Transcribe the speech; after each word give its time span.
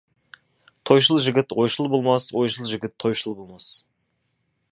Тойшыл 0.89 1.17
жігіт 1.25 1.49
ойшыл 1.63 1.91
болмас, 1.91 2.23
ойшыл 2.43 2.65
жігіт 2.73 2.97
тойшыл 3.03 3.33
болмас. 3.43 3.71